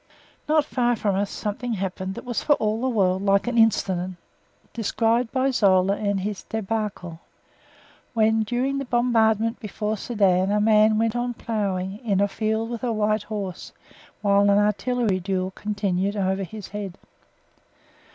Not 0.49 0.65
far 0.65 0.95
from 0.95 1.15
us 1.15 1.29
something 1.29 1.73
happened 1.73 2.15
that 2.15 2.25
was 2.25 2.41
for 2.41 2.53
all 2.53 2.81
the 2.81 2.89
world 2.89 3.21
like 3.21 3.45
an 3.45 3.55
incident 3.55 4.15
described 4.73 5.31
by 5.31 5.51
Zola 5.51 5.95
in 5.95 6.17
his 6.17 6.43
"Dèbacle," 6.49 7.19
when 8.15 8.41
during 8.41 8.79
the 8.79 8.85
bombardment 8.85 9.59
before 9.59 9.97
Sedan 9.97 10.49
a 10.49 10.59
man 10.59 10.97
went 10.97 11.15
on 11.15 11.35
ploughing 11.35 11.99
in 12.03 12.19
a 12.19 12.25
valley 12.25 12.63
with 12.67 12.83
a 12.83 12.91
white 12.91 13.21
horse, 13.29 13.73
while 14.23 14.41
an 14.49 14.57
artillery 14.57 15.19
duel 15.19 15.51
continued 15.51 16.15
over 16.15 16.41
his 16.41 16.69
head. 16.69 16.97